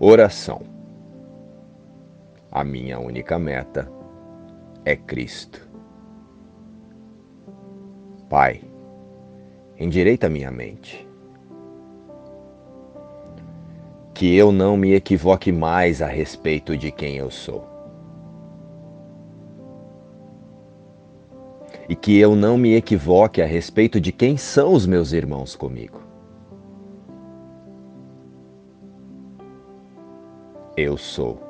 [0.00, 0.60] Oração.
[2.52, 3.90] A minha única meta
[4.84, 5.68] é Cristo.
[8.30, 8.60] Pai,
[9.76, 11.04] endireita minha mente.
[14.14, 17.66] Que eu não me equivoque mais a respeito de quem eu sou.
[21.88, 26.07] E que eu não me equivoque a respeito de quem são os meus irmãos comigo.
[30.80, 31.40] Eu sou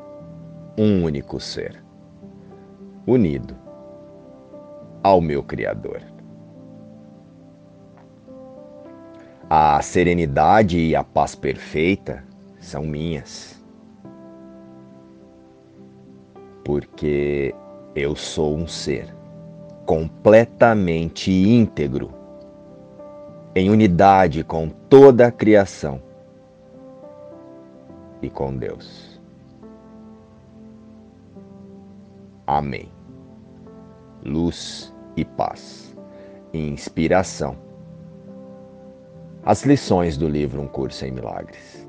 [0.79, 1.85] um único ser,
[3.07, 3.55] unido
[5.03, 6.01] ao meu Criador.
[9.51, 12.25] A serenidade e a paz perfeita
[12.59, 13.63] são minhas,
[16.65, 17.55] porque
[17.95, 19.15] eu sou um ser
[19.85, 22.15] completamente íntegro,
[23.55, 26.01] em unidade com toda a criação
[28.23, 29.18] e com Deus.
[32.49, 32.91] Amém.
[34.25, 35.95] Luz e paz.
[36.55, 37.59] Inspiração.
[39.45, 41.87] As lições do livro Um Curso em Milagres.